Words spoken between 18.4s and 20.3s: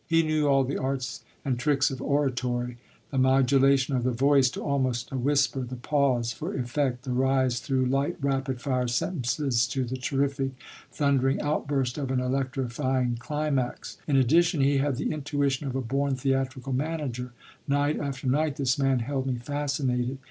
this man held me fascinated.